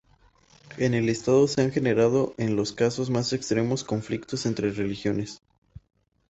[0.79, 5.43] En el estado se han generado en los casos más extremos, conflictos entre religiones.